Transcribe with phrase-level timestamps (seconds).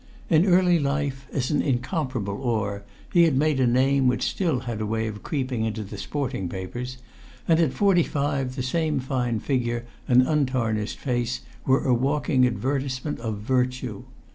[0.31, 2.81] In early life, as an incomparable oar,
[3.13, 6.49] he had made a name which still had a way of creeping into the sporting
[6.49, 6.97] papers;
[7.47, 13.41] and at forty the same fine figure and untarnished face were a walking advertisement of
[13.41, 14.05] virtue.